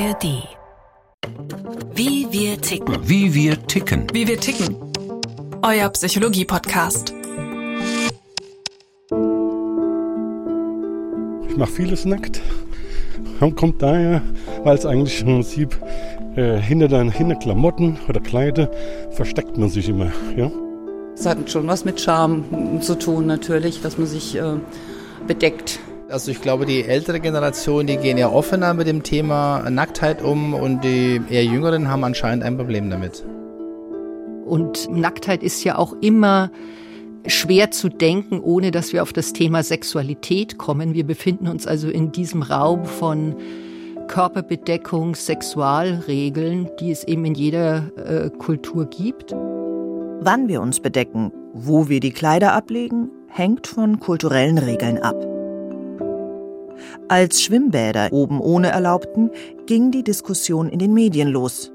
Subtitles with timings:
[0.00, 0.48] ARD.
[1.94, 2.96] Wie wir ticken.
[3.06, 4.06] Wie wir ticken.
[4.14, 4.74] Wie wir ticken.
[5.60, 7.12] Euer Psychologie-Podcast.
[11.50, 12.40] Ich mache vieles nackt.
[13.56, 14.22] Kommt daher,
[14.64, 15.78] weil es eigentlich im Prinzip
[16.34, 18.70] äh, hinter den hinter Klamotten oder Kleider
[19.10, 20.10] versteckt man sich immer.
[20.34, 20.50] Ja?
[21.14, 24.56] Es hat schon was mit Charme zu tun, natürlich, dass man sich äh,
[25.26, 25.78] bedeckt.
[26.10, 30.54] Also ich glaube, die ältere Generation, die gehen ja offener mit dem Thema Nacktheit um
[30.54, 33.24] und die eher jüngeren haben anscheinend ein Problem damit.
[34.44, 36.50] Und Nacktheit ist ja auch immer
[37.26, 40.94] schwer zu denken, ohne dass wir auf das Thema Sexualität kommen.
[40.94, 43.36] Wir befinden uns also in diesem Raum von
[44.08, 49.30] Körperbedeckung, Sexualregeln, die es eben in jeder äh, Kultur gibt.
[49.32, 55.29] Wann wir uns bedecken, wo wir die Kleider ablegen, hängt von kulturellen Regeln ab.
[57.10, 59.32] Als Schwimmbäder oben ohne erlaubten,
[59.66, 61.72] ging die Diskussion in den Medien los.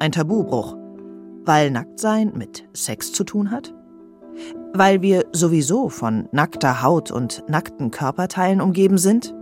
[0.00, 0.76] Ein Tabubruch.
[1.44, 3.72] Weil Nacktsein mit Sex zu tun hat?
[4.72, 9.32] Weil wir sowieso von nackter Haut und nackten Körperteilen umgeben sind?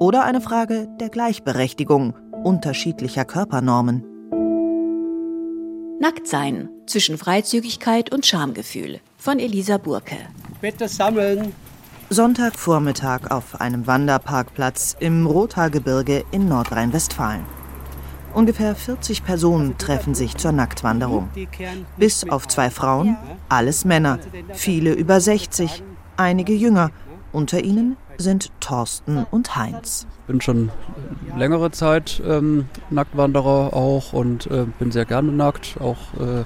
[0.00, 4.06] Oder eine Frage der Gleichberechtigung unterschiedlicher Körpernormen?
[6.00, 10.16] Nacktsein zwischen Freizügigkeit und Schamgefühl von Elisa Burke.
[10.62, 11.52] Bitte sammeln.
[12.08, 17.44] Sonntagvormittag auf einem Wanderparkplatz im Rothaargebirge in Nordrhein-Westfalen.
[18.32, 21.28] Ungefähr 40 Personen treffen sich zur Nacktwanderung.
[21.96, 23.16] Bis auf zwei Frauen,
[23.48, 24.20] alles Männer,
[24.52, 25.82] viele über 60,
[26.16, 26.92] einige jünger.
[27.32, 30.06] Unter ihnen sind Thorsten und Heinz.
[30.20, 30.70] Ich bin schon
[31.36, 36.44] längere Zeit ähm, Nacktwanderer auch und äh, bin sehr gerne nackt, auch äh,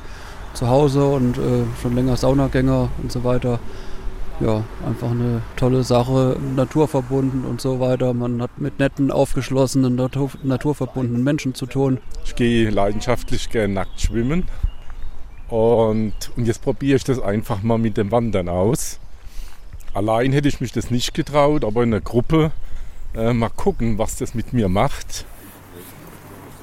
[0.54, 3.60] zu Hause und äh, schon länger Saunagänger und so weiter
[4.40, 8.14] ja, einfach eine tolle Sache, naturverbunden und so weiter.
[8.14, 11.98] Man hat mit netten, aufgeschlossenen, natur, naturverbundenen Menschen zu tun.
[12.24, 14.44] Ich gehe leidenschaftlich gerne nackt schwimmen.
[15.48, 18.98] Und, und jetzt probiere ich das einfach mal mit dem Wandern aus.
[19.92, 22.52] Allein hätte ich mich das nicht getraut, aber in der Gruppe
[23.14, 25.26] äh, mal gucken, was das mit mir macht.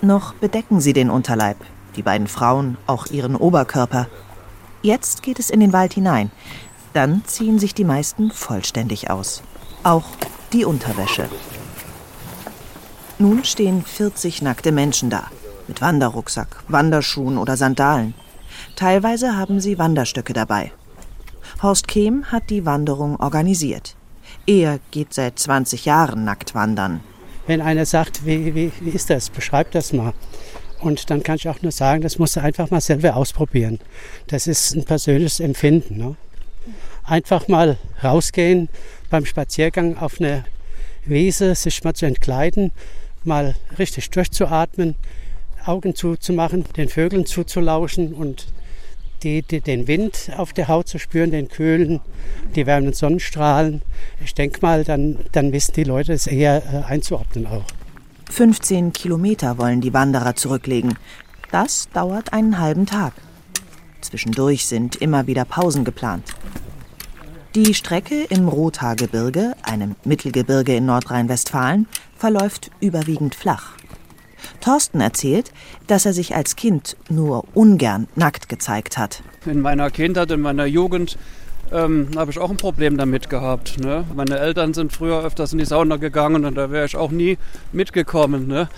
[0.02, 1.58] Noch bedecken sie den Unterleib,
[1.96, 4.08] die beiden Frauen auch ihren Oberkörper.
[4.82, 6.32] Jetzt geht es in den Wald hinein.
[6.98, 9.44] Dann ziehen sich die meisten vollständig aus.
[9.84, 10.06] Auch
[10.52, 11.30] die Unterwäsche.
[13.20, 15.28] Nun stehen 40 nackte Menschen da.
[15.68, 18.16] Mit Wanderrucksack, Wanderschuhen oder Sandalen.
[18.76, 20.72] Teilweise haben sie Wanderstöcke dabei.
[21.62, 23.96] Horst Kehm hat die Wanderung organisiert.
[24.48, 27.02] Er geht seit 20 Jahren nackt wandern.
[27.46, 30.14] Wenn einer sagt, wie, wie, wie ist das, beschreib das mal.
[30.80, 33.78] Und dann kann ich auch nur sagen, das musst du einfach mal selber ausprobieren.
[34.26, 35.98] Das ist ein persönliches Empfinden.
[35.98, 36.16] Ne?
[37.08, 38.68] Einfach mal rausgehen
[39.10, 40.44] beim Spaziergang auf eine
[41.06, 42.72] Wiese, sich mal zu entkleiden,
[43.24, 44.96] mal richtig durchzuatmen,
[45.66, 48.48] Augen zuzumachen, den Vögeln zuzulauschen und
[49.24, 52.02] die, die, den Wind auf der Haut zu spüren, den kühlen,
[52.56, 53.82] die wärmenden Sonnenstrahlen.
[54.24, 57.66] Ich denke mal, dann, dann wissen die Leute es eher äh, einzuordnen auch.
[58.30, 60.98] 15 Kilometer wollen die Wanderer zurücklegen.
[61.52, 63.14] Das dauert einen halben Tag.
[64.02, 66.26] Zwischendurch sind immer wieder Pausen geplant.
[67.58, 73.72] Die Strecke im Rothaargebirge, einem Mittelgebirge in Nordrhein-Westfalen, verläuft überwiegend flach.
[74.62, 75.52] Thorsten erzählt,
[75.88, 79.24] dass er sich als Kind nur ungern nackt gezeigt hat.
[79.48, 81.18] In meiner Kindheit, in meiner Jugend
[81.72, 83.80] ähm, habe ich auch ein Problem damit gehabt.
[83.80, 84.06] Ne?
[84.14, 87.40] Meine Eltern sind früher öfters in die Sauna gegangen und da wäre ich auch nie
[87.72, 88.46] mitgekommen.
[88.48, 88.70] Ne?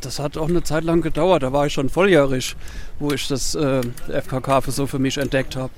[0.00, 1.42] Das hat auch eine Zeit lang gedauert.
[1.42, 2.56] Da war ich schon volljährig,
[2.98, 5.70] wo ich das äh, FKK für so für mich entdeckt habe.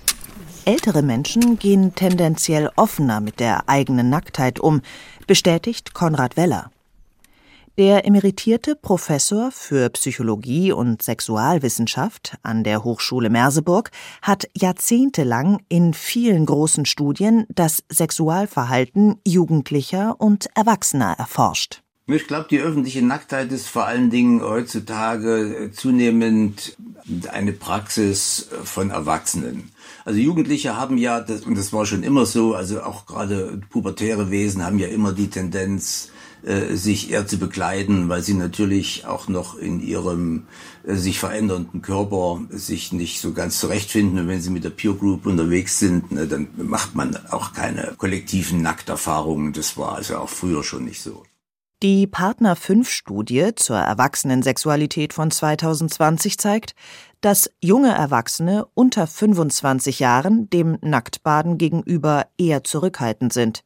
[0.65, 4.81] Ältere Menschen gehen tendenziell offener mit der eigenen Nacktheit um,
[5.27, 6.71] bestätigt Konrad Weller.
[7.77, 13.91] Der emeritierte Professor für Psychologie und Sexualwissenschaft an der Hochschule Merseburg
[14.23, 21.83] hat jahrzehntelang in vielen großen Studien das Sexualverhalten Jugendlicher und Erwachsener erforscht.
[22.07, 26.77] Ich glaube, die öffentliche Nacktheit ist vor allen Dingen heutzutage zunehmend
[27.33, 29.73] eine Praxis von Erwachsenen.
[30.05, 34.31] Also Jugendliche haben ja, das, und das war schon immer so, also auch gerade pubertäre
[34.31, 36.11] Wesen haben ja immer die Tendenz,
[36.45, 40.43] äh, sich eher zu bekleiden, weil sie natürlich auch noch in ihrem
[40.87, 44.19] äh, sich verändernden Körper sich nicht so ganz zurechtfinden.
[44.19, 47.95] Und wenn sie mit der Peer Group unterwegs sind, ne, dann macht man auch keine
[47.97, 49.55] kollektiven Nackterfahrungen.
[49.55, 51.23] Das war also auch früher schon nicht so.
[51.85, 56.75] Die Partner 5 Studie zur Erwachsenensexualität von 2020 zeigt,
[57.21, 63.65] dass junge Erwachsene unter 25 Jahren dem Nacktbaden gegenüber eher zurückhaltend sind.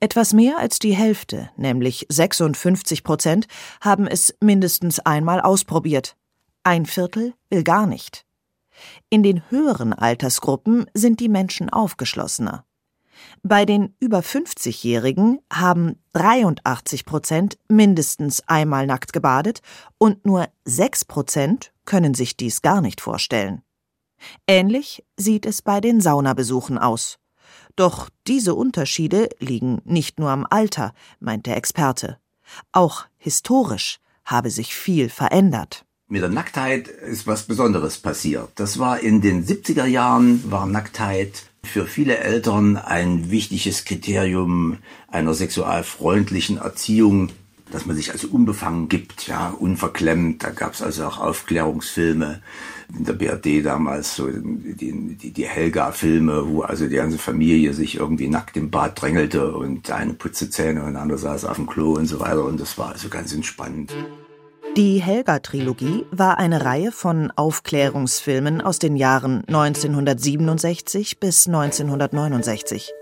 [0.00, 3.46] Etwas mehr als die Hälfte, nämlich 56 Prozent,
[3.80, 6.18] haben es mindestens einmal ausprobiert.
[6.62, 8.26] Ein Viertel will gar nicht.
[9.08, 12.66] In den höheren Altersgruppen sind die Menschen aufgeschlossener.
[13.42, 19.62] Bei den über 50-Jährigen haben 83 Prozent mindestens einmal nackt gebadet
[19.98, 23.62] und nur 6 Prozent können sich dies gar nicht vorstellen.
[24.46, 27.18] Ähnlich sieht es bei den Saunabesuchen aus.
[27.76, 32.18] Doch diese Unterschiede liegen nicht nur am Alter, meint der Experte.
[32.72, 35.84] Auch historisch habe sich viel verändert.
[36.08, 38.50] Mit der Nacktheit ist was Besonderes passiert.
[38.56, 44.78] Das war in den 70er Jahren, war Nacktheit für viele Eltern ein wichtiges Kriterium
[45.08, 47.30] einer sexualfreundlichen Erziehung,
[47.70, 50.42] dass man sich also unbefangen gibt, ja, unverklemmt.
[50.42, 52.42] Da gab es also auch Aufklärungsfilme
[52.96, 57.96] in der BRD damals, so die, die, die Helga-Filme, wo also die ganze Familie sich
[57.96, 61.66] irgendwie nackt im Bad drängelte und eine putzte Zähne und der andere saß auf dem
[61.66, 62.44] Klo und so weiter.
[62.44, 63.92] Und das war also ganz entspannend.
[64.76, 72.92] Die Helga-Trilogie war eine Reihe von Aufklärungsfilmen aus den Jahren 1967 bis 1969.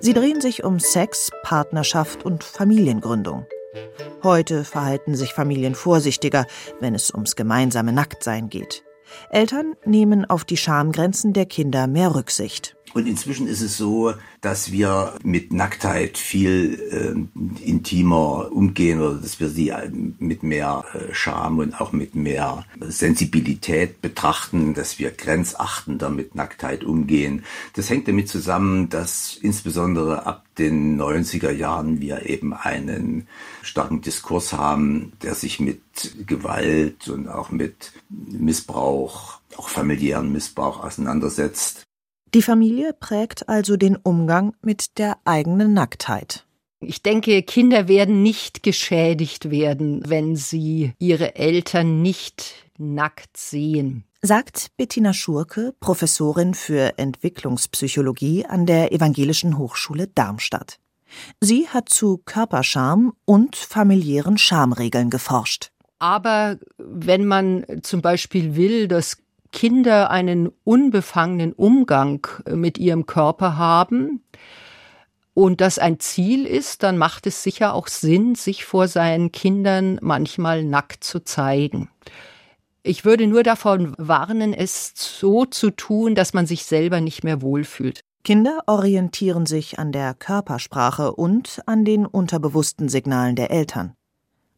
[0.00, 3.44] Sie drehen sich um Sex, Partnerschaft und Familiengründung.
[4.22, 6.46] Heute verhalten sich Familien vorsichtiger,
[6.80, 8.82] wenn es ums gemeinsame Nacktsein geht.
[9.28, 12.76] Eltern nehmen auf die Schamgrenzen der Kinder mehr Rücksicht.
[12.92, 19.38] Und inzwischen ist es so, dass wir mit Nacktheit viel äh, intimer umgehen oder dass
[19.38, 19.72] wir sie
[20.18, 26.82] mit mehr äh, Scham und auch mit mehr Sensibilität betrachten, dass wir grenzachtender mit Nacktheit
[26.82, 27.44] umgehen.
[27.74, 33.28] Das hängt damit zusammen, dass insbesondere ab den 90er Jahren wir eben einen
[33.62, 35.80] starken Diskurs haben, der sich mit
[36.26, 41.86] Gewalt und auch mit Missbrauch, auch familiären Missbrauch auseinandersetzt.
[42.32, 46.46] Die Familie prägt also den Umgang mit der eigenen Nacktheit.
[46.78, 54.04] Ich denke, Kinder werden nicht geschädigt werden, wenn sie ihre Eltern nicht nackt sehen.
[54.22, 60.78] Sagt Bettina Schurke, Professorin für Entwicklungspsychologie an der Evangelischen Hochschule Darmstadt.
[61.40, 65.72] Sie hat zu Körperscham und familiären Schamregeln geforscht.
[65.98, 69.18] Aber wenn man zum Beispiel will, dass
[69.52, 74.22] Kinder einen unbefangenen Umgang mit ihrem Körper haben
[75.34, 79.98] und das ein Ziel ist, dann macht es sicher auch Sinn, sich vor seinen Kindern
[80.02, 81.88] manchmal nackt zu zeigen.
[82.82, 87.42] Ich würde nur davon warnen, es so zu tun, dass man sich selber nicht mehr
[87.42, 88.00] wohlfühlt.
[88.24, 93.94] Kinder orientieren sich an der Körpersprache und an den unterbewussten Signalen der Eltern.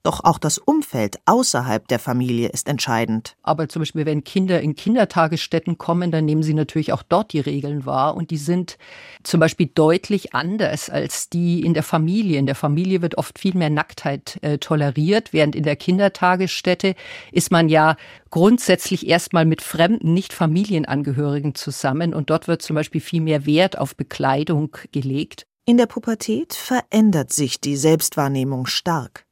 [0.05, 3.37] Doch auch das Umfeld außerhalb der Familie ist entscheidend.
[3.43, 7.39] Aber zum Beispiel, wenn Kinder in Kindertagesstätten kommen, dann nehmen sie natürlich auch dort die
[7.39, 8.17] Regeln wahr.
[8.17, 8.79] Und die sind
[9.23, 12.41] zum Beispiel deutlich anders als die in der Familie.
[12.41, 16.97] In der Familie wird oft viel mehr Nacktheit äh, toleriert, während in der Kindertagesstätte
[17.31, 17.97] ist man ja
[18.31, 22.13] grundsätzlich erstmal mit fremden, nicht Familienangehörigen zusammen.
[22.13, 25.47] Und dort wird zum Beispiel viel mehr Wert auf Bekleidung gelegt.
[25.65, 29.27] In der Pubertät verändert sich die Selbstwahrnehmung stark.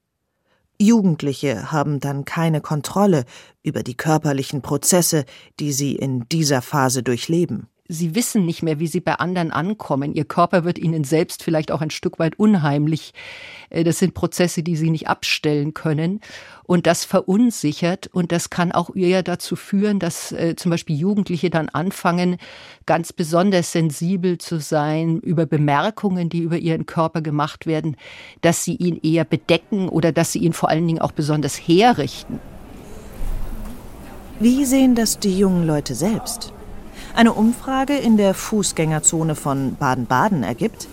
[0.80, 3.24] Jugendliche haben dann keine Kontrolle
[3.62, 5.26] über die körperlichen Prozesse,
[5.60, 7.68] die sie in dieser Phase durchleben.
[7.92, 10.14] Sie wissen nicht mehr, wie sie bei anderen ankommen.
[10.14, 13.12] Ihr Körper wird ihnen selbst vielleicht auch ein Stück weit unheimlich.
[13.68, 16.20] Äh, das sind Prozesse, die sie nicht abstellen können.
[16.62, 18.08] Und das verunsichert.
[18.12, 22.36] Und das kann auch eher dazu führen, dass äh, zum Beispiel Jugendliche dann anfangen,
[22.86, 27.96] ganz besonders sensibel zu sein über Bemerkungen, die über ihren Körper gemacht werden,
[28.40, 32.38] dass sie ihn eher bedecken oder dass sie ihn vor allen Dingen auch besonders herrichten.
[34.38, 36.54] Wie sehen das die jungen Leute selbst?
[37.14, 40.88] Eine Umfrage in der Fußgängerzone von Baden-Baden ergibt,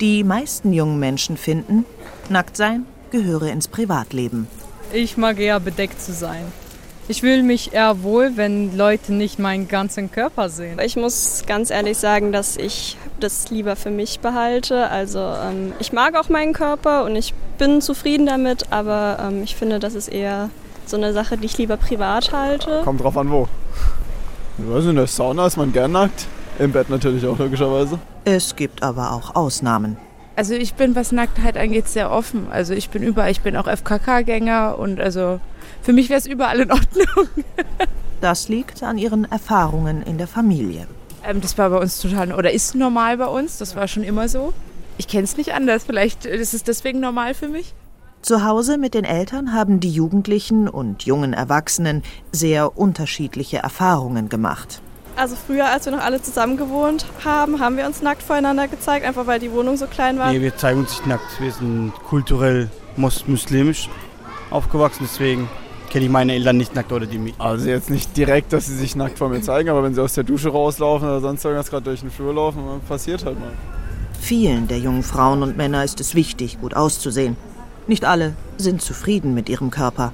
[0.00, 1.84] die meisten jungen Menschen finden,
[2.28, 4.48] Nacktsein gehöre ins Privatleben.
[4.92, 6.44] Ich mag eher bedeckt zu sein.
[7.08, 10.78] Ich fühle mich eher wohl, wenn Leute nicht meinen ganzen Körper sehen.
[10.78, 14.88] Ich muss ganz ehrlich sagen, dass ich das lieber für mich behalte.
[14.88, 19.56] Also ähm, ich mag auch meinen Körper und ich bin zufrieden damit, aber ähm, ich
[19.56, 20.50] finde, das ist eher
[20.86, 22.82] so eine Sache, die ich lieber privat halte.
[22.84, 23.48] Kommt drauf an, wo.
[24.58, 26.26] Also in der Sauna ist man gern nackt.
[26.58, 27.98] Im Bett natürlich auch logischerweise.
[28.24, 29.96] Es gibt aber auch Ausnahmen.
[30.36, 32.46] Also ich bin, was Nacktheit angeht, sehr offen.
[32.50, 35.40] Also ich bin überall, ich bin auch FKK-Gänger und also
[35.82, 37.28] für mich wäre es überall in Ordnung.
[38.20, 40.86] das liegt an ihren Erfahrungen in der Familie.
[41.24, 44.28] Ähm, das war bei uns total, oder ist normal bei uns, das war schon immer
[44.28, 44.52] so.
[44.98, 47.74] Ich kenne es nicht anders, vielleicht ist es deswegen normal für mich.
[48.22, 54.80] Zu Hause mit den Eltern haben die Jugendlichen und jungen Erwachsenen sehr unterschiedliche Erfahrungen gemacht.
[55.16, 59.04] Also früher, als wir noch alle zusammen gewohnt haben, haben wir uns nackt voreinander gezeigt,
[59.04, 60.30] einfach weil die Wohnung so klein war.
[60.30, 61.40] Nee, wir zeigen uns nicht nackt.
[61.40, 63.90] Wir sind kulturell muslimisch
[64.50, 65.48] aufgewachsen, deswegen
[65.90, 67.34] kenne ich meine Eltern nicht nackt oder die mich.
[67.38, 70.14] Also jetzt nicht direkt, dass sie sich nackt vor mir zeigen, aber wenn sie aus
[70.14, 73.50] der Dusche rauslaufen oder sonst irgendwas gerade durch den Flur laufen, passiert halt mal.
[74.20, 77.36] Vielen der jungen Frauen und Männer ist es wichtig, gut auszusehen.
[77.86, 80.12] Nicht alle sind zufrieden mit ihrem Körper.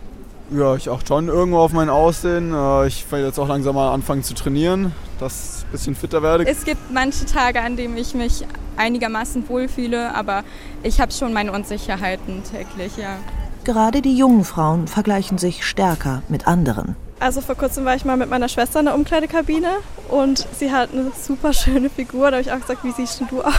[0.51, 2.55] Ja, ich achte schon irgendwo auf mein Aussehen.
[2.55, 6.23] Äh, ich werde jetzt auch langsam mal anfangen zu trainieren, dass ich ein bisschen fitter
[6.23, 6.47] werde.
[6.47, 8.47] Es gibt manche Tage, an denen ich mich
[8.77, 10.45] einigermaßen wohlfühle, aber
[10.83, 13.17] ich habe schon meine Unsicherheiten täglich, ja.
[13.65, 16.97] Gerade die jungen Frauen vergleichen sich stärker mit anderen.
[17.21, 19.69] Also vor kurzem war ich mal mit meiner Schwester in der Umkleidekabine
[20.09, 22.31] und sie hat eine super schöne Figur.
[22.31, 23.53] Da habe ich auch gesagt, wie siehst du aus?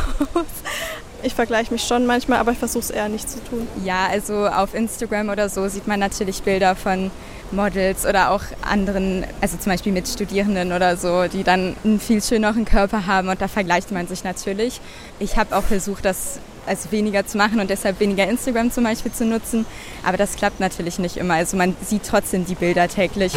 [1.21, 3.67] Ich vergleiche mich schon manchmal, aber ich versuche es eher nicht zu tun.
[3.83, 7.11] Ja, also auf Instagram oder so sieht man natürlich Bilder von
[7.51, 12.21] Models oder auch anderen, also zum Beispiel mit Studierenden oder so, die dann einen viel
[12.21, 14.79] schöneren Körper haben und da vergleicht man sich natürlich.
[15.19, 19.11] Ich habe auch versucht, das also weniger zu machen und deshalb weniger Instagram zum Beispiel
[19.11, 19.65] zu nutzen,
[20.05, 21.33] aber das klappt natürlich nicht immer.
[21.33, 23.33] Also man sieht trotzdem die Bilder täglich.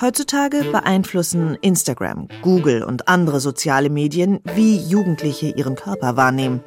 [0.00, 6.62] Heutzutage beeinflussen Instagram, Google und andere soziale Medien, wie Jugendliche ihren Körper wahrnehmen.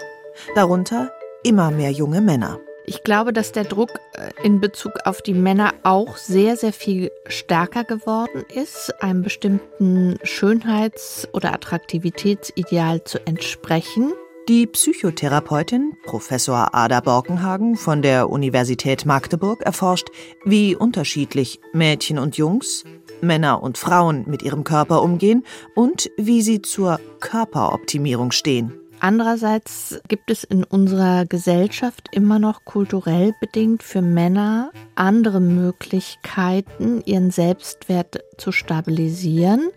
[0.56, 1.12] Darunter
[1.44, 2.60] immer mehr junge Männer.
[2.88, 7.12] Ich glaube, dass der Druck äh, in Bezug auf die Männer auch sehr, sehr viel
[7.28, 14.14] stärker geworden ist, einem bestimmten Schönheits- oder Attraktivitätsideal zu entsprechen.
[14.48, 20.08] Die Psychotherapeutin Professor Ada Borkenhagen von der Universität Magdeburg erforscht,
[20.44, 22.84] wie unterschiedlich Mädchen und Jungs,
[23.22, 25.46] Männer und Frauen mit ihrem Körper umgehen
[25.76, 28.74] und wie sie zur Körperoptimierung stehen.
[29.02, 37.32] Andererseits gibt es in unserer Gesellschaft immer noch kulturell bedingt für Männer andere Möglichkeiten, ihren
[37.32, 39.70] Selbstwert zu stabilisieren,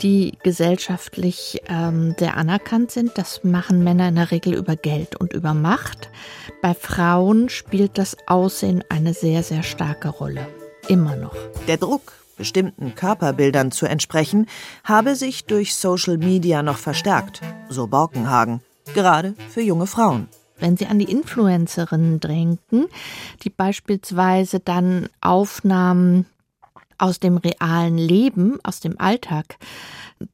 [0.00, 3.12] die gesellschaftlich ähm, sehr anerkannt sind.
[3.16, 6.08] Das machen Männer in der Regel über Geld und über Macht.
[6.62, 10.46] Bei Frauen spielt das Aussehen eine sehr, sehr starke Rolle.
[10.88, 11.36] Immer noch.
[11.68, 14.46] Der Druck bestimmten Körperbildern zu entsprechen,
[14.84, 18.60] habe sich durch Social Media noch verstärkt, so Borkenhagen,
[18.94, 20.28] gerade für junge Frauen.
[20.58, 22.86] Wenn Sie an die Influencerinnen denken,
[23.42, 26.26] die beispielsweise dann Aufnahmen
[26.98, 29.56] aus dem realen Leben, aus dem Alltag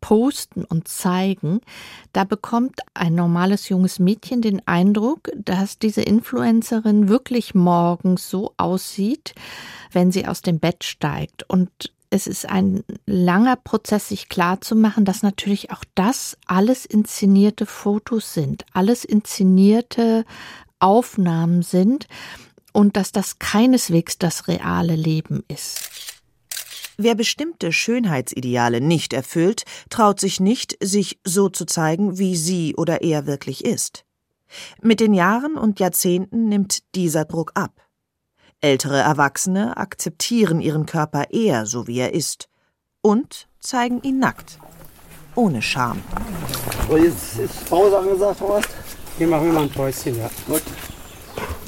[0.00, 1.60] posten und zeigen,
[2.12, 9.34] da bekommt ein normales junges Mädchen den Eindruck, dass diese Influencerin wirklich morgens so aussieht,
[9.92, 11.48] wenn sie aus dem Bett steigt.
[11.48, 18.32] Und es ist ein langer Prozess, sich klarzumachen, dass natürlich auch das alles inszenierte Fotos
[18.32, 20.24] sind, alles inszenierte
[20.78, 22.06] Aufnahmen sind
[22.72, 25.90] und dass das keineswegs das reale Leben ist.
[27.00, 33.02] Wer bestimmte Schönheitsideale nicht erfüllt, traut sich nicht, sich so zu zeigen, wie sie oder
[33.02, 34.04] er wirklich ist.
[34.82, 37.70] Mit den Jahren und Jahrzehnten nimmt dieser Druck ab.
[38.60, 42.48] Ältere Erwachsene akzeptieren ihren Körper eher so, wie er ist
[43.00, 44.58] und zeigen ihn nackt,
[45.36, 46.02] ohne Scham.
[46.88, 48.70] So, jetzt ist Pause angesagt, Horst.
[49.18, 50.28] Hier machen wir mal ein Päuschen, ja.
[50.48, 50.62] Gut.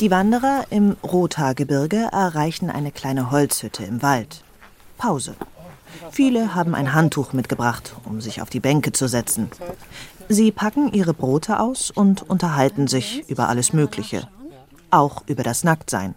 [0.01, 4.43] Die Wanderer im Rothaargebirge erreichen eine kleine Holzhütte im Wald.
[5.01, 5.35] Pause.
[6.11, 9.51] Viele haben ein Handtuch mitgebracht, um sich auf die Bänke zu setzen.
[10.29, 14.29] Sie packen ihre Brote aus und unterhalten sich über alles Mögliche
[14.91, 16.15] auch über das Nacktsein.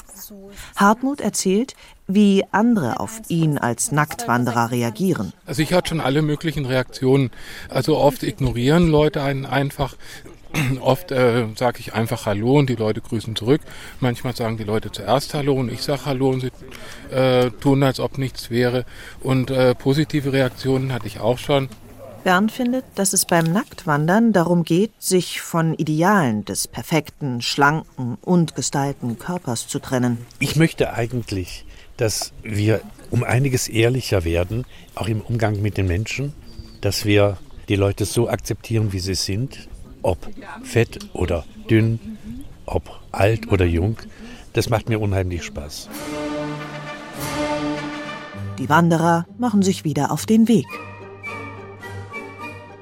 [0.75, 1.75] Hartmut erzählt,
[2.07, 5.33] wie andere auf ihn als Nacktwanderer reagieren.
[5.45, 7.31] Also ich hatte schon alle möglichen Reaktionen.
[7.69, 9.95] Also oft ignorieren Leute einen einfach.
[10.81, 13.61] Oft äh, sage ich einfach Hallo und die Leute grüßen zurück.
[13.99, 17.99] Manchmal sagen die Leute zuerst Hallo und ich sage Hallo und sie äh, tun, als
[17.99, 18.85] ob nichts wäre.
[19.21, 21.69] Und äh, positive Reaktionen hatte ich auch schon.
[22.23, 28.55] Bernd findet, dass es beim Nacktwandern darum geht, sich von Idealen des perfekten, schlanken und
[28.55, 30.19] gestylten Körpers zu trennen.
[30.39, 31.65] Ich möchte eigentlich,
[31.97, 32.79] dass wir
[33.11, 36.33] um einiges ehrlicher werden, auch im Umgang mit den Menschen,
[36.79, 39.67] dass wir die Leute so akzeptieren, wie sie sind,
[40.03, 40.17] ob
[40.63, 42.17] fett oder dünn,
[42.65, 43.97] ob alt oder jung.
[44.53, 45.89] Das macht mir unheimlich Spaß.
[48.59, 50.67] Die Wanderer machen sich wieder auf den Weg.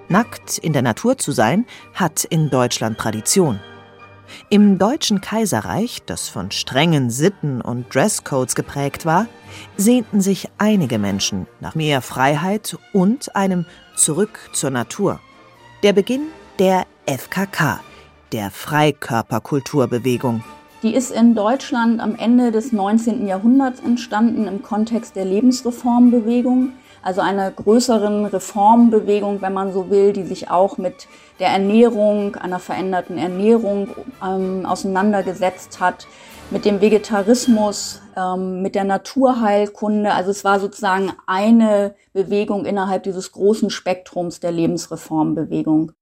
[0.10, 3.62] Nackt in der Natur zu sein, hat in Deutschland Tradition.
[4.50, 9.28] Im Deutschen Kaiserreich, das von strengen Sitten und Dresscodes geprägt war,
[9.78, 15.22] sehnten sich einige Menschen nach mehr Freiheit und einem Zurück zur Natur.
[15.84, 16.28] Der Beginn
[16.60, 17.80] der FKK,
[18.32, 20.44] der Freikörperkulturbewegung.
[20.84, 23.28] Die ist in Deutschland am Ende des 19.
[23.28, 30.24] Jahrhunderts entstanden im Kontext der Lebensreformbewegung, also einer größeren Reformbewegung, wenn man so will, die
[30.24, 31.08] sich auch mit
[31.40, 33.90] der Ernährung, einer veränderten Ernährung
[34.24, 36.08] ähm, auseinandergesetzt hat,
[36.52, 40.14] mit dem Vegetarismus, ähm, mit der Naturheilkunde.
[40.14, 45.94] Also es war sozusagen eine Bewegung innerhalb dieses großen Spektrums der Lebensreformbewegung.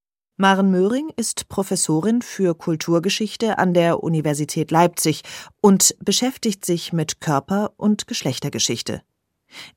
[0.42, 5.24] Maren Möhring ist Professorin für Kulturgeschichte an der Universität Leipzig
[5.60, 9.02] und beschäftigt sich mit Körper- und Geschlechtergeschichte.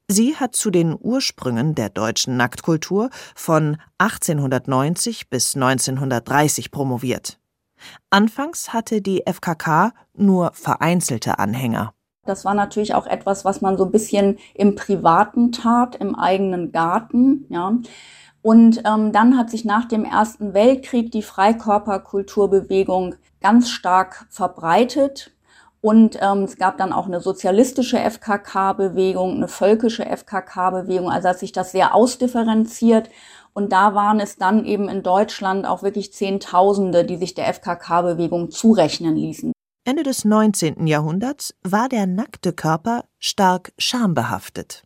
[0.06, 7.40] Sie hat zu den Ursprüngen der deutschen Nacktkultur von 1890 bis 1930 promoviert.
[8.10, 11.92] Anfangs hatte die FKK nur vereinzelte Anhänger.
[12.24, 16.70] Das war natürlich auch etwas, was man so ein bisschen im Privaten tat, im eigenen
[16.70, 17.76] Garten, ja.
[18.42, 25.32] Und ähm, dann hat sich nach dem Ersten Weltkrieg die Freikörperkulturbewegung ganz stark verbreitet.
[25.80, 31.10] Und ähm, es gab dann auch eine sozialistische FKK-Bewegung, eine völkische FKK-Bewegung.
[31.10, 33.10] Also hat sich das sehr ausdifferenziert.
[33.52, 38.50] Und da waren es dann eben in Deutschland auch wirklich Zehntausende, die sich der FKK-Bewegung
[38.50, 39.52] zurechnen ließen.
[39.84, 40.86] Ende des 19.
[40.86, 44.84] Jahrhunderts war der nackte Körper stark schambehaftet.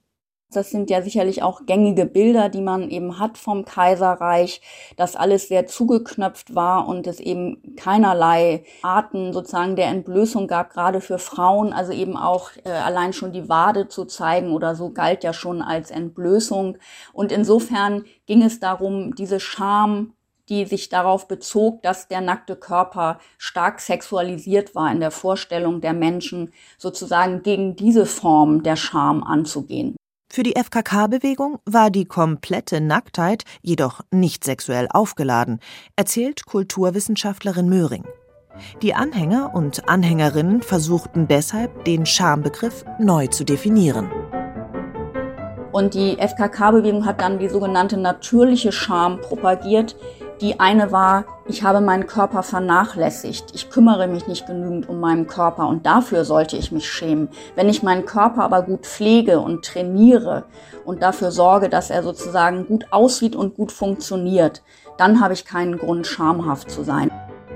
[0.57, 4.63] Das sind ja sicherlich auch gängige Bilder, die man eben hat vom Kaiserreich,
[4.97, 11.03] dass alles sehr zugeknöpft war und es eben keinerlei Arten sozusagen der Entblößung gab, gerade
[11.03, 11.75] für Frauen.
[11.75, 15.61] Also eben auch äh, allein schon die Wade zu zeigen oder so galt ja schon
[15.61, 16.79] als Entblößung.
[17.13, 20.15] Und insofern ging es darum, diese Scham
[20.49, 25.93] die sich darauf bezog, dass der nackte Körper stark sexualisiert war in der Vorstellung der
[25.93, 29.97] Menschen, sozusagen gegen diese Form der Scham anzugehen.
[30.29, 35.61] Für die FKK-Bewegung war die komplette Nacktheit jedoch nicht sexuell aufgeladen,
[35.95, 38.05] erzählt Kulturwissenschaftlerin Möhring.
[38.83, 44.11] Die Anhänger und Anhängerinnen versuchten deshalb, den Schambegriff neu zu definieren.
[45.73, 49.97] Und die FKK-Bewegung hat dann die sogenannte natürliche Scham propagiert,
[50.41, 53.55] die eine war, ich habe meinen Körper vernachlässigt.
[53.55, 57.29] Ich kümmere mich nicht genügend um meinen Körper und dafür sollte ich mich schämen.
[57.55, 60.45] Wenn ich meinen Körper aber gut pflege und trainiere
[60.85, 64.63] und dafür sorge, dass er sozusagen gut aussieht und gut funktioniert,
[64.99, 67.11] dann habe ich keinen Grund, schamhaft zu sein.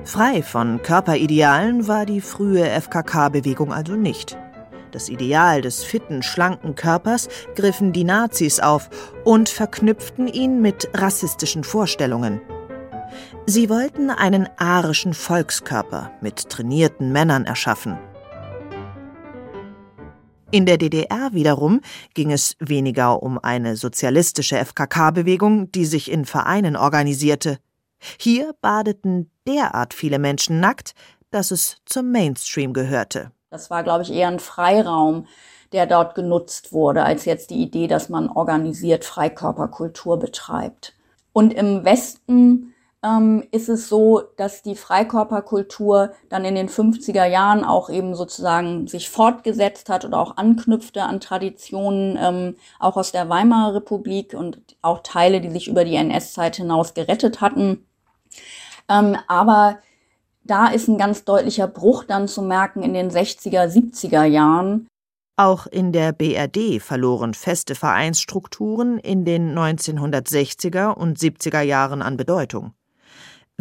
[0.05, 4.39] Frei von Körperidealen war die frühe FKK-Bewegung also nicht.
[4.93, 8.89] Das Ideal des fitten, schlanken Körpers griffen die Nazis auf
[9.25, 12.41] und verknüpften ihn mit rassistischen Vorstellungen.
[13.53, 17.99] Sie wollten einen arischen Volkskörper mit trainierten Männern erschaffen.
[20.53, 21.81] In der DDR wiederum
[22.15, 27.59] ging es weniger um eine sozialistische FKK-Bewegung, die sich in Vereinen organisierte.
[28.21, 30.95] Hier badeten derart viele Menschen nackt,
[31.33, 33.33] dass es zum Mainstream gehörte.
[33.51, 35.27] Das war, glaube ich, eher ein Freiraum,
[35.73, 40.95] der dort genutzt wurde, als jetzt die Idee, dass man organisiert Freikörperkultur betreibt.
[41.33, 47.65] Und im Westen ähm, ist es so, dass die Freikörperkultur dann in den 50er Jahren
[47.65, 53.29] auch eben sozusagen sich fortgesetzt hat oder auch anknüpfte an Traditionen, ähm, auch aus der
[53.29, 57.87] Weimarer Republik und auch Teile, die sich über die NS-Zeit hinaus gerettet hatten.
[58.89, 59.79] Ähm, aber
[60.43, 64.89] da ist ein ganz deutlicher Bruch dann zu merken in den 60er, 70er Jahren,
[65.37, 72.75] auch in der BRD verloren feste Vereinsstrukturen in den 1960er und 70er Jahren an Bedeutung.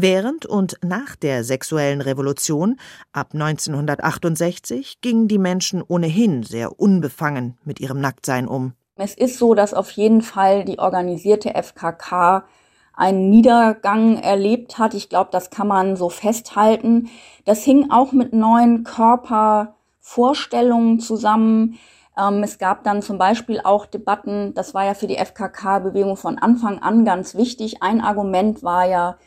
[0.02, 2.80] Während und nach der sexuellen Revolution
[3.12, 8.72] ab 1968 gingen die Menschen ohnehin sehr unbefangen mit ihrem Nacktsein um.
[8.96, 12.46] Es ist so, dass auf jeden Fall die organisierte FKK
[12.94, 14.94] einen Niedergang erlebt hat.
[14.94, 17.10] Ich glaube, das kann man so festhalten.
[17.44, 21.78] Das hing auch mit neuen Körpervorstellungen zusammen.
[22.18, 26.38] Ähm, es gab dann zum Beispiel auch Debatten, das war ja für die FKK-Bewegung von
[26.38, 27.84] Anfang an ganz wichtig.
[27.84, 29.18] Ein Argument war ja,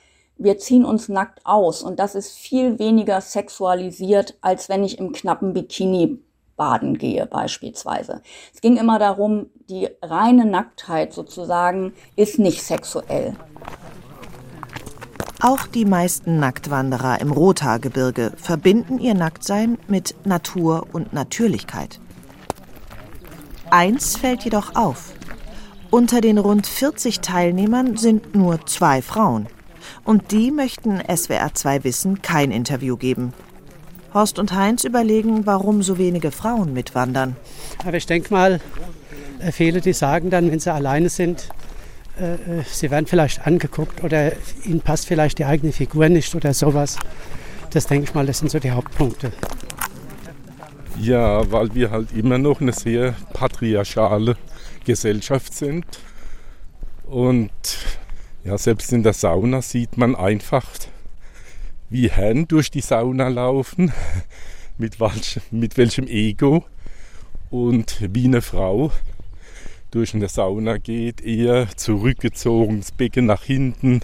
[0.43, 5.13] wir ziehen uns nackt aus und das ist viel weniger sexualisiert, als wenn ich im
[5.13, 6.19] knappen Bikini
[6.57, 8.23] baden gehe beispielsweise.
[8.55, 13.35] Es ging immer darum, die reine Nacktheit sozusagen ist nicht sexuell.
[15.41, 21.99] Auch die meisten Nacktwanderer im Rothaargebirge verbinden ihr Nacktsein mit Natur und Natürlichkeit.
[23.71, 25.13] Eins fällt jedoch auf.
[25.91, 29.49] Unter den rund 40 Teilnehmern sind nur zwei Frauen.
[30.05, 33.33] Und die möchten SWR 2 Wissen kein Interview geben.
[34.13, 37.37] Horst und Heinz überlegen, warum so wenige Frauen mitwandern.
[37.85, 38.61] Aber ich denke mal,
[39.39, 41.49] äh, viele, die sagen dann, wenn sie alleine sind,
[42.21, 42.39] äh, äh,
[42.71, 44.33] sie werden vielleicht angeguckt oder
[44.65, 46.99] ihnen passt vielleicht die eigene Figur nicht oder sowas.
[47.71, 49.33] Das denke ich mal, das sind so die Hauptpunkte.
[50.99, 54.37] Ja, weil wir halt immer noch eine sehr patriarchale
[54.85, 55.87] Gesellschaft sind.
[57.07, 57.51] Und
[58.45, 60.67] ja, selbst in der Sauna sieht man einfach,
[61.91, 63.93] wie Herren durch die Sauna laufen,
[64.79, 66.65] mit, welch, mit welchem Ego
[67.51, 68.91] und wie eine Frau
[69.91, 74.01] durch eine Sauna geht, eher zurückgezogen, das Becken nach hinten,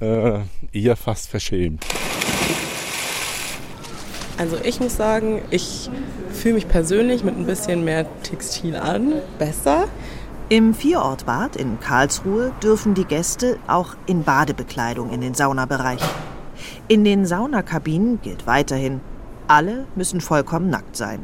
[0.00, 0.40] äh,
[0.72, 1.84] eher fast verschämt.
[4.38, 5.88] Also ich muss sagen, ich
[6.32, 9.88] fühle mich persönlich mit ein bisschen mehr Textil an, besser.
[10.48, 16.00] Im Vierortbad in Karlsruhe dürfen die Gäste auch in Badebekleidung in den Saunabereich.
[16.86, 19.00] In den Saunakabinen gilt weiterhin,
[19.48, 21.18] alle müssen vollkommen nackt sein.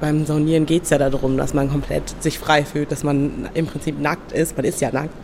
[0.00, 3.66] Beim Saunieren geht es ja darum, dass man komplett sich frei fühlt, dass man im
[3.66, 4.56] Prinzip nackt ist.
[4.56, 5.14] Man ist ja nackt.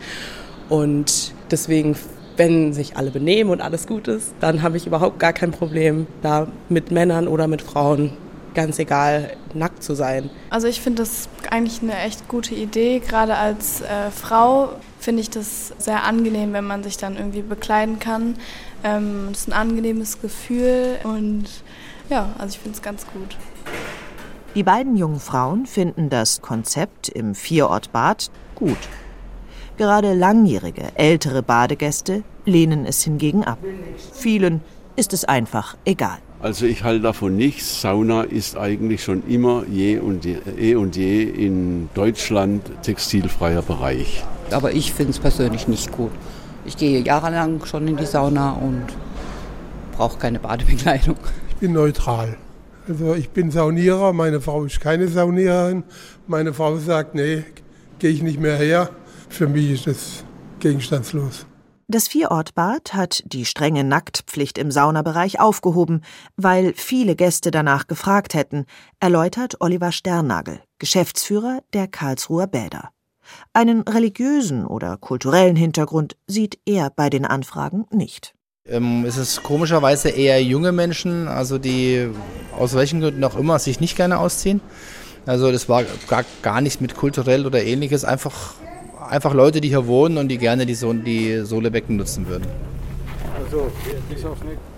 [0.67, 1.95] Und deswegen,
[2.35, 6.07] wenn sich alle benehmen und alles gut ist, dann habe ich überhaupt gar kein Problem,
[6.21, 8.17] da mit Männern oder mit Frauen
[8.55, 10.29] ganz egal, nackt zu sein.
[10.49, 12.99] Also ich finde das eigentlich eine echt gute Idee.
[12.99, 17.99] Gerade als äh, Frau finde ich das sehr angenehm, wenn man sich dann irgendwie bekleiden
[17.99, 18.35] kann.
[18.83, 21.45] Ähm, das ist ein angenehmes Gefühl und
[22.09, 23.37] ja, also ich finde es ganz gut.
[24.55, 28.77] Die beiden jungen Frauen finden das Konzept im Vierortbad gut.
[29.77, 33.57] Gerade langjährige, ältere Badegäste lehnen es hingegen ab.
[34.13, 34.61] Vielen
[34.95, 36.19] ist es einfach egal.
[36.41, 37.81] Also ich halte davon nichts.
[37.81, 44.23] Sauna ist eigentlich schon immer je und je, eh und je in Deutschland textilfreier Bereich.
[44.51, 46.11] Aber ich finde es persönlich nicht gut.
[46.65, 48.85] Ich gehe jahrelang schon in die Sauna und
[49.95, 51.17] brauche keine Badebekleidung.
[51.49, 52.37] Ich bin neutral.
[52.87, 55.83] Also ich bin Saunierer, meine Frau ist keine Sauniererin.
[56.27, 57.43] Meine Frau sagt, nee,
[57.97, 58.89] gehe ich nicht mehr her.
[59.29, 60.23] Für mich ist das
[60.59, 61.45] gegenstandslos.
[61.87, 66.01] Das Vierortbad hat die strenge Nacktpflicht im Saunabereich aufgehoben,
[66.35, 68.65] weil viele Gäste danach gefragt hätten,
[68.99, 72.89] erläutert Oliver Sternnagel, Geschäftsführer der Karlsruher Bäder.
[73.53, 78.33] Einen religiösen oder kulturellen Hintergrund sieht er bei den Anfragen nicht.
[78.67, 82.09] Ähm, es ist komischerweise eher junge Menschen, also die
[82.57, 84.59] aus welchen Gründen auch immer sich nicht gerne ausziehen.
[85.27, 88.55] Also das war gar, gar nichts mit kulturell oder ähnliches, einfach
[89.09, 92.45] einfach Leute, die hier wohnen und die gerne die, so die Sohlebecken nutzen würden.
[93.43, 93.71] Also,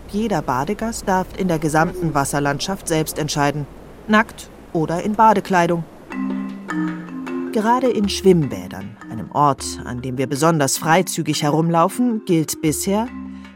[0.09, 3.65] Jeder Badegast darf in der gesamten Wasserlandschaft selbst entscheiden,
[4.07, 5.83] nackt oder in Badekleidung.
[7.51, 13.07] Gerade in Schwimmbädern, einem Ort, an dem wir besonders freizügig herumlaufen, gilt bisher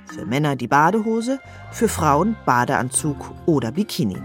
[0.07, 1.39] für Männer die Badehose,
[1.71, 4.17] für Frauen Badeanzug oder Bikini.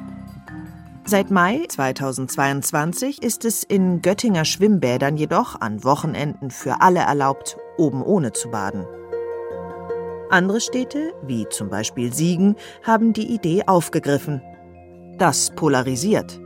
[1.08, 8.02] Seit Mai 2022 ist es in Göttinger Schwimmbädern jedoch an Wochenenden für alle erlaubt, oben
[8.02, 8.84] ohne zu baden.
[10.30, 14.42] Andere Städte, wie zum Beispiel Siegen, haben die Idee aufgegriffen.
[15.16, 16.40] Das polarisiert.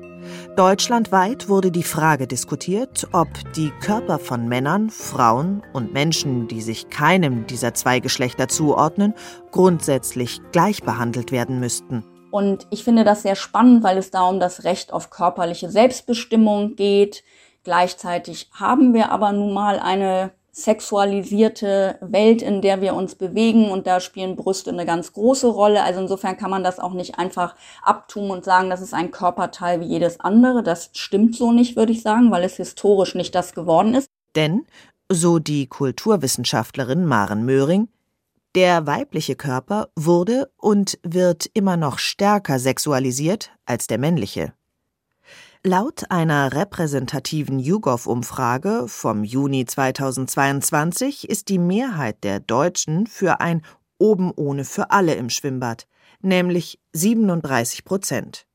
[0.57, 6.90] Deutschlandweit wurde die Frage diskutiert, ob die Körper von Männern, Frauen und Menschen, die sich
[6.90, 9.14] keinem dieser zwei Geschlechter zuordnen,
[9.53, 12.05] grundsätzlich gleich behandelt werden müssten.
[12.31, 16.77] Und ich finde das sehr spannend, weil es da um das Recht auf körperliche Selbstbestimmung
[16.77, 17.25] geht.
[17.64, 23.87] Gleichzeitig haben wir aber nun mal eine sexualisierte Welt, in der wir uns bewegen und
[23.87, 25.83] da spielen Brüste eine ganz große Rolle.
[25.83, 29.81] Also insofern kann man das auch nicht einfach abtun und sagen, das ist ein Körperteil
[29.81, 30.62] wie jedes andere.
[30.62, 34.09] Das stimmt so nicht, würde ich sagen, weil es historisch nicht das geworden ist.
[34.35, 34.66] Denn,
[35.11, 37.88] so die Kulturwissenschaftlerin Maren Möhring,
[38.55, 44.53] der weibliche Körper wurde und wird immer noch stärker sexualisiert als der männliche.
[45.63, 53.63] Laut einer repräsentativen YouGov-Umfrage vom Juni 2022 ist die Mehrheit der Deutschen für ein
[53.99, 55.87] Oben ohne für alle im Schwimmbad,
[56.23, 58.47] nämlich 37 Prozent.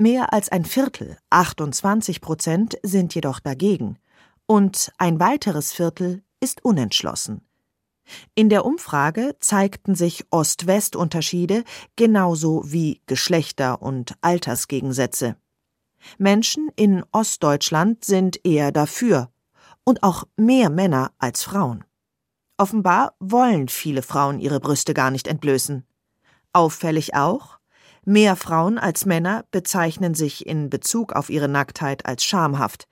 [0.00, 3.98] Mehr als ein Viertel, 28 Prozent, sind jedoch dagegen.
[4.46, 7.42] Und ein weiteres Viertel ist unentschlossen.
[8.34, 11.64] In der Umfrage zeigten sich Ost-West-Unterschiede
[11.96, 15.36] genauso wie Geschlechter- und Altersgegensätze.
[16.18, 19.30] Menschen in Ostdeutschland sind eher dafür
[19.84, 21.84] und auch mehr Männer als Frauen.
[22.56, 25.84] Offenbar wollen viele Frauen ihre Brüste gar nicht entblößen.
[26.52, 27.58] Auffällig auch,
[28.04, 32.86] mehr Frauen als Männer bezeichnen sich in Bezug auf ihre Nacktheit als schamhaft.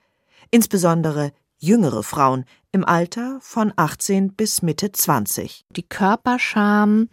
[0.51, 5.63] Insbesondere jüngere Frauen im Alter von 18 bis Mitte 20.
[5.69, 7.07] Die Körperscham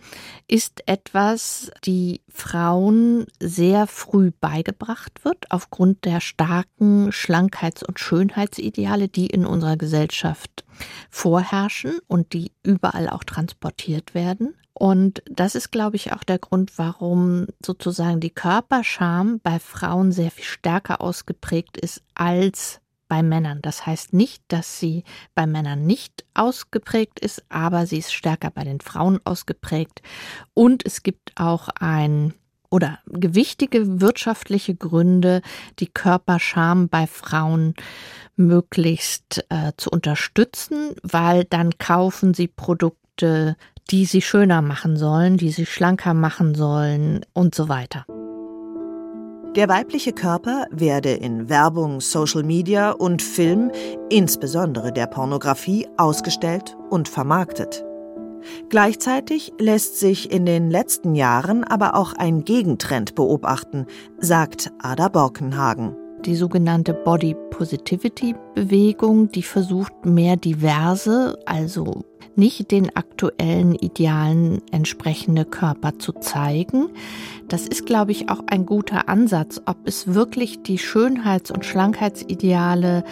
[0.49, 9.27] ist etwas, die Frauen sehr früh beigebracht wird, aufgrund der starken Schlankheits- und Schönheitsideale, die
[9.27, 10.65] in unserer Gesellschaft
[11.11, 14.55] vorherrschen und die überall auch transportiert werden.
[14.73, 20.31] Und das ist, glaube ich, auch der Grund, warum sozusagen die Körperscham bei Frauen sehr
[20.31, 23.59] viel stärker ausgeprägt ist als bei Männern.
[23.61, 28.65] Das heißt nicht, dass sie bei Männern nicht ausgeprägt ist, aber sie ist stärker bei
[28.65, 30.01] den Frauen ausgeprägt.
[30.55, 32.33] Und es gibt auch ein
[32.71, 35.43] oder gewichtige wirtschaftliche Gründe,
[35.81, 37.75] die Körperscham bei Frauen
[38.37, 43.57] möglichst äh, zu unterstützen, weil dann kaufen sie Produkte,
[43.91, 48.07] die sie schöner machen sollen, die sie schlanker machen sollen und so weiter.
[49.57, 53.73] Der weibliche Körper werde in Werbung, Social Media und Film,
[54.09, 57.85] insbesondere der Pornografie, ausgestellt und vermarktet.
[58.69, 63.87] Gleichzeitig lässt sich in den letzten Jahren aber auch ein Gegentrend beobachten,
[64.19, 72.05] sagt Ada Borkenhagen die sogenannte Body Positivity Bewegung, die versucht mehr diverse, also
[72.37, 76.91] nicht den aktuellen Idealen entsprechende Körper zu zeigen.
[77.49, 79.61] Das ist, glaube ich, auch ein guter Ansatz.
[79.67, 83.05] Ob es wirklich die Schönheits- und Schlankheitsideale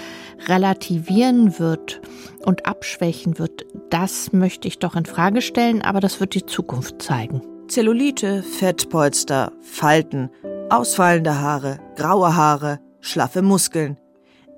[0.47, 2.01] relativieren wird
[2.45, 7.03] und abschwächen wird, das möchte ich doch in Frage stellen, aber das wird die Zukunft
[7.03, 7.43] zeigen.
[7.69, 10.31] Zellulite, Fettpolster, Falten,
[10.71, 13.99] ausfallende Haare, graue Haare, schlaffe Muskeln.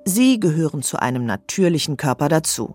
[0.05, 2.75] Sie gehören zu einem natürlichen Körper dazu.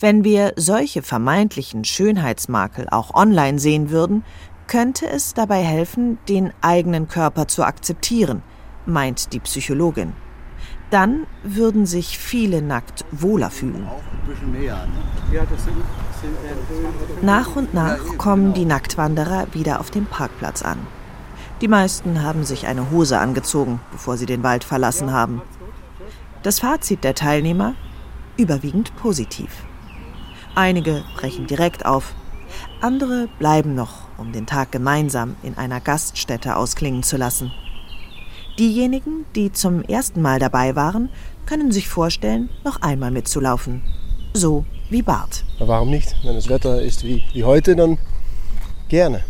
[0.00, 4.24] Wenn wir solche vermeintlichen Schönheitsmakel auch online sehen würden,
[4.66, 8.42] könnte es dabei helfen, den eigenen Körper zu akzeptieren,
[8.86, 10.12] meint die Psychologin.
[10.90, 13.86] Dann würden sich viele nackt wohler fühlen.
[17.22, 20.78] Nach und nach kommen die Nacktwanderer wieder auf dem Parkplatz an.
[21.60, 25.42] Die meisten haben sich eine Hose angezogen, bevor sie den Wald verlassen haben.
[26.42, 27.74] Das Fazit der Teilnehmer?
[28.36, 29.50] Überwiegend positiv.
[30.58, 32.14] Einige brechen direkt auf,
[32.80, 37.52] andere bleiben noch, um den Tag gemeinsam in einer Gaststätte ausklingen zu lassen.
[38.58, 41.10] Diejenigen, die zum ersten Mal dabei waren,
[41.46, 43.82] können sich vorstellen, noch einmal mitzulaufen.
[44.34, 45.44] So wie Bart.
[45.60, 46.16] Warum nicht?
[46.24, 47.96] Wenn das Wetter ist wie, wie heute, dann
[48.88, 49.22] gerne.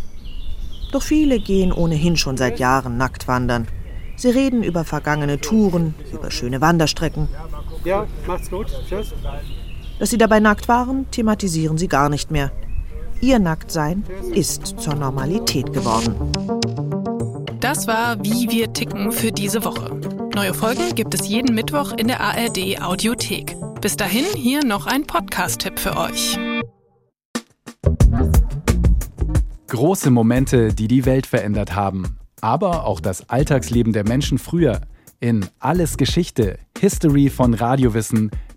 [0.91, 3.67] Doch viele gehen ohnehin schon seit Jahren nackt wandern.
[4.15, 7.29] Sie reden über vergangene Touren, über schöne Wanderstrecken.
[7.85, 8.73] Ja, macht's gut.
[8.89, 9.13] Tschüss.
[9.99, 12.51] Dass sie dabei nackt waren, thematisieren sie gar nicht mehr.
[13.21, 16.15] Ihr Nacktsein ist zur Normalität geworden.
[17.59, 19.99] Das war Wie wir ticken für diese Woche.
[20.33, 23.57] Neue Folgen gibt es jeden Mittwoch in der ARD Audiothek.
[23.81, 26.39] Bis dahin hier noch ein Podcast-Tipp für euch.
[29.67, 32.17] Große Momente, die die Welt verändert haben.
[32.39, 34.79] Aber auch das Alltagsleben der Menschen früher.
[35.19, 38.31] In Alles Geschichte, History von Radiowissen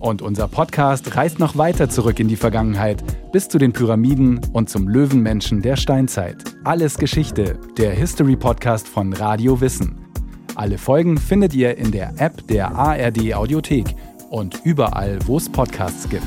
[0.00, 4.70] Und unser Podcast reist noch weiter zurück in die Vergangenheit, bis zu den Pyramiden und
[4.70, 6.42] zum Löwenmenschen der Steinzeit.
[6.64, 10.00] Alles Geschichte, der History Podcast von Radio Wissen.
[10.54, 13.94] Alle Folgen findet ihr in der App der ARD Audiothek
[14.30, 16.24] und überall, wo es Podcasts gibt.